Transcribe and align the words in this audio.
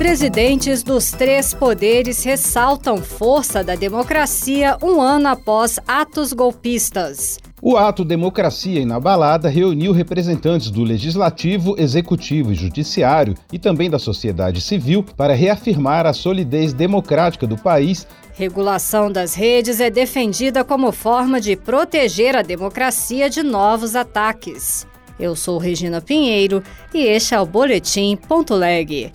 Presidentes 0.00 0.82
dos 0.82 1.10
três 1.10 1.52
poderes 1.52 2.24
ressaltam 2.24 2.96
força 3.02 3.62
da 3.62 3.74
democracia 3.74 4.78
um 4.82 4.98
ano 4.98 5.28
após 5.28 5.78
atos 5.86 6.32
golpistas. 6.32 7.38
O 7.60 7.76
ato 7.76 8.02
Democracia 8.02 8.80
Inabalada 8.80 9.50
reuniu 9.50 9.92
representantes 9.92 10.70
do 10.70 10.82
Legislativo, 10.84 11.74
Executivo 11.78 12.50
e 12.50 12.54
Judiciário 12.54 13.34
e 13.52 13.58
também 13.58 13.90
da 13.90 13.98
sociedade 13.98 14.62
civil 14.62 15.04
para 15.18 15.34
reafirmar 15.34 16.06
a 16.06 16.14
solidez 16.14 16.72
democrática 16.72 17.46
do 17.46 17.58
país. 17.58 18.06
Regulação 18.32 19.12
das 19.12 19.34
redes 19.34 19.80
é 19.80 19.90
defendida 19.90 20.64
como 20.64 20.92
forma 20.92 21.38
de 21.38 21.56
proteger 21.56 22.34
a 22.34 22.40
democracia 22.40 23.28
de 23.28 23.42
novos 23.42 23.94
ataques. 23.94 24.86
Eu 25.18 25.36
sou 25.36 25.58
Regina 25.58 26.00
Pinheiro 26.00 26.62
e 26.94 27.02
este 27.02 27.34
é 27.34 27.40
o 27.40 27.44
Boletim 27.44 28.16
Ponto 28.16 28.54
Leg. 28.54 29.12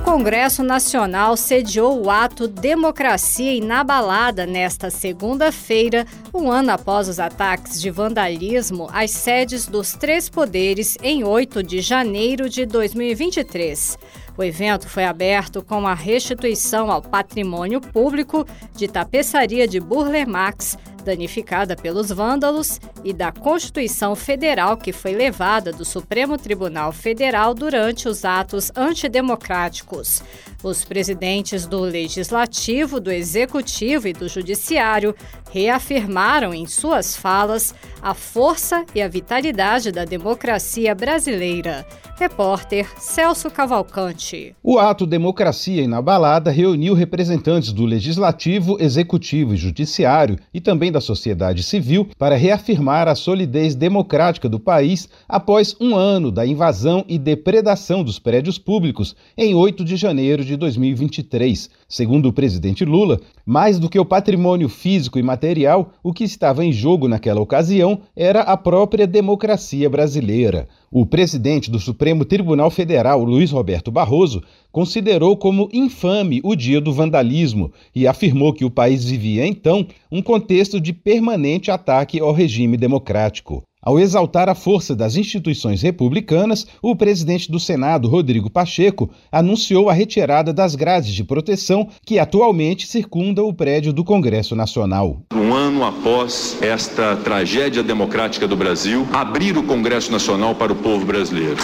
Congresso 0.00 0.62
Nacional 0.62 1.36
sediou 1.36 2.04
o 2.04 2.10
ato 2.10 2.46
Democracia 2.48 3.52
Inabalada 3.52 4.44
nesta 4.44 4.90
segunda-feira, 4.90 6.06
um 6.34 6.50
ano 6.50 6.72
após 6.72 7.08
os 7.08 7.18
ataques 7.18 7.80
de 7.80 7.90
vandalismo 7.90 8.88
às 8.92 9.10
sedes 9.10 9.66
dos 9.66 9.92
três 9.92 10.28
poderes 10.28 10.98
em 11.02 11.24
8 11.24 11.62
de 11.62 11.80
janeiro 11.80 12.48
de 12.48 12.66
2023. 12.66 13.98
O 14.36 14.42
evento 14.42 14.88
foi 14.88 15.04
aberto 15.04 15.62
com 15.62 15.86
a 15.86 15.94
restituição 15.94 16.90
ao 16.90 17.00
patrimônio 17.00 17.80
público 17.80 18.46
de 18.74 18.86
tapeçaria 18.86 19.66
de 19.66 19.80
Burle 19.80 20.26
Marx 20.26 20.76
danificada 21.06 21.76
pelos 21.76 22.10
vândalos, 22.10 22.80
e 23.04 23.12
da 23.12 23.30
Constituição 23.30 24.16
Federal 24.16 24.76
que 24.76 24.92
foi 24.92 25.12
levada 25.12 25.72
do 25.72 25.84
Supremo 25.84 26.36
Tribunal 26.36 26.90
Federal 26.90 27.54
durante 27.54 28.08
os 28.08 28.24
atos 28.24 28.72
antidemocráticos. 28.74 30.20
Os 30.64 30.84
presidentes 30.84 31.64
do 31.64 31.78
Legislativo, 31.78 32.98
do 32.98 33.12
Executivo 33.12 34.08
e 34.08 34.12
do 34.12 34.28
Judiciário 34.28 35.14
reafirmaram 35.52 36.52
em 36.52 36.66
suas 36.66 37.16
falas 37.16 37.72
a 38.06 38.14
força 38.14 38.86
e 38.94 39.02
a 39.02 39.08
vitalidade 39.08 39.90
da 39.90 40.04
democracia 40.04 40.94
brasileira. 40.94 41.84
Repórter 42.16 42.88
Celso 42.98 43.50
Cavalcante. 43.50 44.54
O 44.62 44.78
ato 44.78 45.04
Democracia 45.04 45.82
Inabalada 45.82 46.50
reuniu 46.50 46.94
representantes 46.94 47.72
do 47.72 47.84
Legislativo, 47.84 48.76
Executivo 48.80 49.52
e 49.52 49.56
Judiciário 49.56 50.38
e 50.54 50.60
também 50.60 50.92
da 50.92 51.00
sociedade 51.00 51.64
civil 51.64 52.08
para 52.16 52.36
reafirmar 52.36 53.08
a 53.08 53.16
solidez 53.16 53.74
democrática 53.74 54.48
do 54.48 54.60
país 54.60 55.08
após 55.28 55.76
um 55.78 55.94
ano 55.96 56.30
da 56.30 56.46
invasão 56.46 57.04
e 57.08 57.18
depredação 57.18 58.04
dos 58.04 58.20
prédios 58.20 58.56
públicos 58.56 59.16
em 59.36 59.54
8 59.54 59.84
de 59.84 59.96
janeiro 59.96 60.44
de 60.44 60.56
2023. 60.56 61.68
Segundo 61.88 62.28
o 62.30 62.32
presidente 62.32 62.84
Lula, 62.84 63.20
mais 63.44 63.78
do 63.78 63.90
que 63.90 63.98
o 63.98 64.06
patrimônio 64.06 64.68
físico 64.68 65.18
e 65.18 65.22
material, 65.22 65.92
o 66.02 66.12
que 66.12 66.24
estava 66.24 66.64
em 66.64 66.72
jogo 66.72 67.08
naquela 67.08 67.40
ocasião 67.40 67.95
era 68.16 68.40
a 68.40 68.56
própria 68.56 69.06
democracia 69.06 69.88
brasileira. 69.88 70.68
O 70.90 71.04
presidente 71.04 71.70
do 71.70 71.78
Supremo 71.78 72.24
Tribunal 72.24 72.70
Federal, 72.70 73.22
Luiz 73.22 73.50
Roberto 73.50 73.90
Barroso, 73.90 74.42
considerou 74.72 75.36
como 75.36 75.68
infame 75.72 76.40
o 76.44 76.54
dia 76.54 76.80
do 76.80 76.92
vandalismo 76.92 77.72
e 77.94 78.06
afirmou 78.06 78.52
que 78.52 78.64
o 78.64 78.70
país 78.70 79.04
vivia 79.04 79.46
então 79.46 79.86
um 80.10 80.22
contexto 80.22 80.80
de 80.80 80.92
permanente 80.92 81.70
ataque 81.70 82.20
ao 82.20 82.32
regime 82.32 82.76
democrático. 82.76 83.62
Ao 83.86 84.00
exaltar 84.00 84.48
a 84.48 84.54
força 84.56 84.96
das 84.96 85.14
instituições 85.14 85.80
republicanas, 85.80 86.66
o 86.82 86.96
presidente 86.96 87.48
do 87.48 87.60
Senado, 87.60 88.08
Rodrigo 88.08 88.50
Pacheco, 88.50 89.08
anunciou 89.30 89.88
a 89.88 89.92
retirada 89.92 90.52
das 90.52 90.74
grades 90.74 91.14
de 91.14 91.22
proteção 91.22 91.86
que 92.04 92.18
atualmente 92.18 92.84
circundam 92.84 93.46
o 93.46 93.54
prédio 93.54 93.92
do 93.92 94.02
Congresso 94.02 94.56
Nacional. 94.56 95.22
Um 95.32 95.54
ano 95.54 95.84
após 95.84 96.60
esta 96.60 97.14
tragédia 97.14 97.80
democrática 97.80 98.48
do 98.48 98.56
Brasil, 98.56 99.06
abrir 99.12 99.56
o 99.56 99.62
Congresso 99.62 100.10
Nacional 100.10 100.56
para 100.56 100.72
o 100.72 100.76
povo 100.76 101.06
brasileiro 101.06 101.62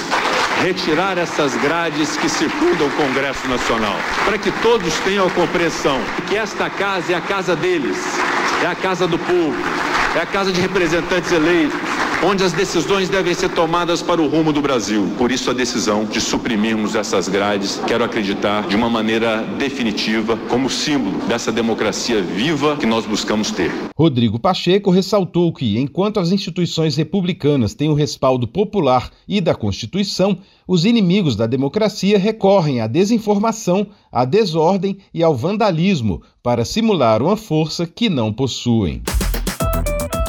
retirar 0.60 1.18
essas 1.18 1.56
grades 1.56 2.16
que 2.18 2.28
circundam 2.28 2.86
o 2.86 2.90
Congresso 2.92 3.48
Nacional, 3.48 3.96
para 4.24 4.38
que 4.38 4.52
todos 4.62 4.96
tenham 5.00 5.26
a 5.26 5.30
compreensão 5.30 5.98
que 6.28 6.36
esta 6.36 6.70
casa 6.70 7.12
é 7.12 7.16
a 7.16 7.20
casa 7.20 7.56
deles, 7.56 7.96
é 8.62 8.66
a 8.66 8.74
casa 8.76 9.08
do 9.08 9.18
povo, 9.18 9.56
é 10.14 10.20
a 10.20 10.26
casa 10.26 10.52
de 10.52 10.60
representantes 10.60 11.32
eleitos 11.32 11.81
onde 12.24 12.44
as 12.44 12.52
decisões 12.52 13.08
devem 13.08 13.34
ser 13.34 13.48
tomadas 13.50 14.00
para 14.00 14.22
o 14.22 14.28
rumo 14.28 14.52
do 14.52 14.62
Brasil. 14.62 15.08
Por 15.18 15.32
isso 15.32 15.50
a 15.50 15.52
decisão 15.52 16.04
de 16.04 16.20
suprimirmos 16.20 16.94
essas 16.94 17.28
grades, 17.28 17.80
quero 17.86 18.04
acreditar 18.04 18.68
de 18.68 18.76
uma 18.76 18.88
maneira 18.88 19.42
definitiva, 19.58 20.36
como 20.48 20.70
símbolo 20.70 21.18
dessa 21.26 21.50
democracia 21.50 22.22
viva 22.22 22.76
que 22.76 22.86
nós 22.86 23.04
buscamos 23.04 23.50
ter. 23.50 23.72
Rodrigo 23.96 24.38
Pacheco 24.38 24.90
ressaltou 24.90 25.52
que, 25.52 25.78
enquanto 25.78 26.20
as 26.20 26.30
instituições 26.30 26.96
republicanas 26.96 27.74
têm 27.74 27.88
o 27.88 27.94
respaldo 27.94 28.46
popular 28.46 29.10
e 29.26 29.40
da 29.40 29.54
Constituição, 29.54 30.38
os 30.66 30.84
inimigos 30.84 31.34
da 31.34 31.46
democracia 31.46 32.18
recorrem 32.18 32.80
à 32.80 32.86
desinformação, 32.86 33.86
à 34.12 34.24
desordem 34.24 34.98
e 35.12 35.22
ao 35.22 35.34
vandalismo 35.34 36.22
para 36.42 36.64
simular 36.64 37.20
uma 37.20 37.36
força 37.36 37.86
que 37.86 38.08
não 38.08 38.32
possuem. 38.32 39.02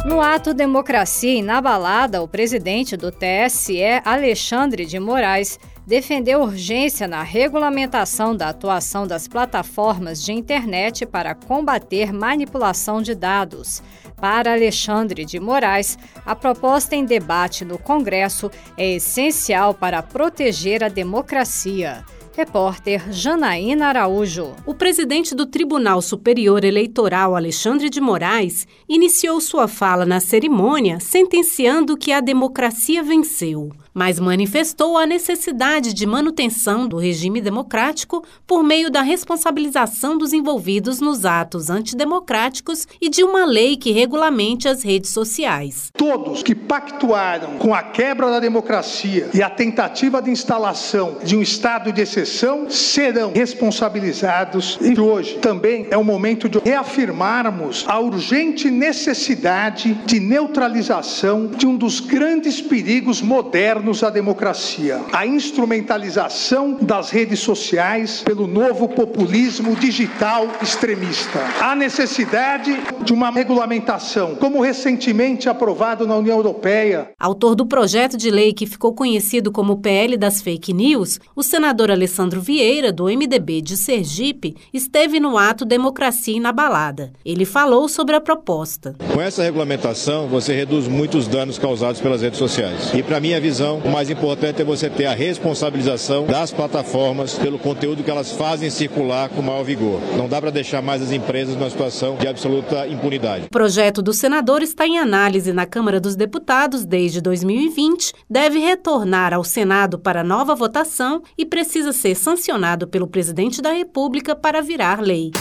No 0.05 0.19
ato 0.19 0.53
Democracia 0.53 1.33
Inabalada, 1.33 2.21
o 2.21 2.27
presidente 2.27 2.97
do 2.97 3.09
TSE, 3.09 3.79
Alexandre 4.03 4.85
de 4.85 4.99
Moraes, 4.99 5.57
defendeu 5.87 6.41
urgência 6.41 7.07
na 7.07 7.23
regulamentação 7.23 8.35
da 8.35 8.49
atuação 8.49 9.07
das 9.07 9.29
plataformas 9.29 10.21
de 10.21 10.33
internet 10.33 11.05
para 11.05 11.33
combater 11.33 12.11
manipulação 12.11 13.01
de 13.01 13.15
dados. 13.15 13.81
Para 14.17 14.51
Alexandre 14.51 15.23
de 15.23 15.39
Moraes, 15.39 15.97
a 16.25 16.35
proposta 16.35 16.97
em 16.97 17.05
debate 17.05 17.63
no 17.63 17.77
Congresso 17.77 18.51
é 18.77 18.95
essencial 18.95 19.73
para 19.73 20.03
proteger 20.03 20.83
a 20.83 20.89
democracia. 20.89 22.03
Repórter 22.35 23.13
Janaína 23.13 23.89
Araújo. 23.89 24.55
O 24.65 24.73
presidente 24.73 25.35
do 25.35 25.45
Tribunal 25.45 26.01
Superior 26.01 26.63
Eleitoral, 26.65 27.35
Alexandre 27.35 27.91
de 27.91 28.01
Moraes, 28.01 28.67
iniciou 28.89 29.39
sua 29.39 29.67
fala 29.67 30.03
na 30.03 30.19
cerimônia 30.19 30.99
sentenciando 30.99 31.95
que 31.95 32.11
a 32.11 32.19
democracia 32.19 33.03
venceu 33.03 33.71
mas 33.93 34.19
manifestou 34.19 34.97
a 34.97 35.05
necessidade 35.05 35.93
de 35.93 36.05
manutenção 36.05 36.87
do 36.87 36.97
regime 36.97 37.39
democrático 37.39 38.23
por 38.47 38.63
meio 38.63 38.89
da 38.89 39.01
responsabilização 39.01 40.17
dos 40.17 40.33
envolvidos 40.33 40.99
nos 40.99 41.25
atos 41.25 41.69
antidemocráticos 41.69 42.87
e 42.99 43.09
de 43.09 43.23
uma 43.23 43.45
lei 43.45 43.77
que 43.77 43.91
regulamente 43.91 44.67
as 44.67 44.83
redes 44.83 45.11
sociais. 45.11 45.91
Todos 45.95 46.41
que 46.41 46.55
pactuaram 46.55 47.57
com 47.57 47.73
a 47.73 47.83
quebra 47.83 48.31
da 48.31 48.39
democracia 48.39 49.29
e 49.33 49.43
a 49.43 49.49
tentativa 49.49 50.21
de 50.21 50.31
instalação 50.31 51.17
de 51.23 51.35
um 51.35 51.41
estado 51.41 51.91
de 51.91 52.01
exceção 52.01 52.69
serão 52.69 53.31
responsabilizados. 53.33 54.79
E 54.81 54.99
hoje 54.99 55.35
também 55.35 55.87
é 55.91 55.97
o 55.97 56.03
momento 56.03 56.49
de 56.49 56.59
reafirmarmos 56.59 57.85
a 57.87 57.99
urgente 57.99 58.71
necessidade 58.71 59.93
de 60.05 60.19
neutralização 60.19 61.47
de 61.47 61.67
um 61.67 61.75
dos 61.75 61.99
grandes 61.99 62.61
perigos 62.61 63.21
modernos 63.21 63.82
governos 63.83 64.01
à 64.01 64.09
democracia, 64.09 65.01
a 65.11 65.27
instrumentalização 65.27 66.77
das 66.81 67.09
redes 67.09 67.39
sociais 67.41 68.23
pelo 68.23 68.47
novo 68.47 68.87
populismo 68.87 69.75
digital 69.75 70.47
extremista, 70.61 71.39
a 71.59 71.75
necessidade 71.75 72.71
de 73.03 73.11
uma 73.11 73.29
regulamentação, 73.29 74.35
como 74.35 74.61
recentemente 74.61 75.49
aprovado 75.49 76.07
na 76.07 76.15
União 76.15 76.37
Europeia. 76.37 77.11
Autor 77.19 77.55
do 77.55 77.65
projeto 77.65 78.15
de 78.15 78.31
lei 78.31 78.53
que 78.53 78.65
ficou 78.65 78.93
conhecido 78.93 79.51
como 79.51 79.81
PL 79.81 80.15
das 80.15 80.41
Fake 80.41 80.73
News, 80.73 81.19
o 81.35 81.43
senador 81.43 81.91
Alessandro 81.91 82.39
Vieira, 82.39 82.91
do 82.91 83.05
MDB 83.05 83.61
de 83.61 83.75
Sergipe, 83.75 84.55
esteve 84.73 85.19
no 85.19 85.37
ato 85.37 85.65
Democracia 85.65 86.37
Inabalada. 86.37 87.11
Ele 87.25 87.43
falou 87.43 87.89
sobre 87.89 88.15
a 88.15 88.21
proposta. 88.21 88.95
Com 89.13 89.21
essa 89.21 89.43
regulamentação, 89.43 90.27
você 90.27 90.53
reduz 90.53 90.87
muitos 90.87 91.27
danos 91.27 91.59
causados 91.59 91.99
pelas 91.99 92.21
redes 92.21 92.39
sociais. 92.39 92.93
E, 92.93 93.03
para 93.03 93.19
minha 93.19 93.41
visão, 93.41 93.72
regulação, 93.73 93.79
o 93.83 93.89
mais 93.89 94.09
importante 94.09 94.61
é 94.61 94.65
você 94.65 94.89
ter 94.89 95.05
a 95.05 95.13
responsabilização 95.13 96.25
das 96.25 96.51
plataformas 96.51 97.33
pelo 97.35 97.57
conteúdo 97.57 98.03
que 98.03 98.11
elas 98.11 98.31
fazem 98.31 98.69
circular 98.69 99.29
com 99.29 99.41
maior 99.41 99.63
vigor. 99.63 99.99
Não 100.17 100.27
dá 100.27 100.39
para 100.39 100.51
deixar 100.51 100.81
mais 100.81 101.01
as 101.01 101.11
empresas 101.11 101.55
numa 101.55 101.69
situação 101.69 102.15
de 102.17 102.27
absoluta 102.27 102.87
impunidade. 102.87 103.45
O 103.45 103.49
projeto 103.49 104.01
do 104.01 104.13
senador 104.13 104.61
está 104.61 104.85
em 104.85 104.99
análise 104.99 105.53
na 105.53 105.65
Câmara 105.65 105.99
dos 105.99 106.15
Deputados 106.15 106.85
desde 106.85 107.21
2020, 107.21 108.13
deve 108.29 108.59
retornar 108.59 109.33
ao 109.33 109.43
Senado 109.43 109.97
para 109.97 110.23
nova 110.23 110.55
votação 110.55 111.21
e 111.37 111.45
precisa 111.45 111.91
ser 111.91 112.15
sancionado 112.15 112.87
pelo 112.87 113.07
presidente 113.07 113.61
da 113.61 113.71
República 113.71 114.35
para 114.35 114.61
virar 114.61 115.01
lei. 115.01 115.31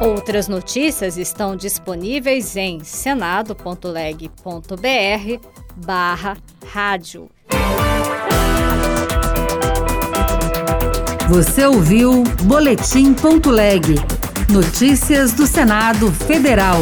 Outras 0.00 0.48
notícias 0.48 1.18
estão 1.18 1.54
disponíveis 1.54 2.56
em 2.56 2.82
senado.leg.br 2.82 4.30
barra 5.76 6.36
rádio. 6.72 7.28
Você 11.28 11.66
ouviu 11.66 12.22
Boletim.leg. 12.44 13.96
Notícias 14.48 15.32
do 15.32 15.46
Senado 15.46 16.12
Federal. 16.12 16.78